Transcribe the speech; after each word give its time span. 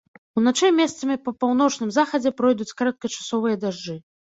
Уначы 0.39 0.71
месцамі 0.79 1.19
па 1.27 1.35
паўночным 1.43 1.95
захадзе 2.01 2.35
пройдуць 2.41 2.71
кароткачасовыя 2.83 3.55
дажджы. 3.67 4.01